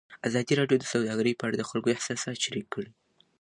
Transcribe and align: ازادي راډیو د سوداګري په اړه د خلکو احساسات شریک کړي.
ازادي 0.27 0.53
راډیو 0.59 0.81
د 0.81 0.85
سوداګري 0.93 1.33
په 1.37 1.43
اړه 1.47 1.55
د 1.57 1.63
خلکو 1.69 1.93
احساسات 1.95 2.37
شریک 2.45 2.67
کړي. 2.73 2.91